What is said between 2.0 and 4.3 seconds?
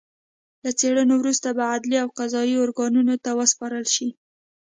او قضايي ارګانونو ته وسپارل شي